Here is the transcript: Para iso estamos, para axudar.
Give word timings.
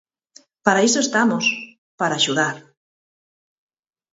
Para 0.65 0.83
iso 0.87 0.99
estamos, 1.03 1.43
para 1.99 2.17
axudar. 2.19 2.55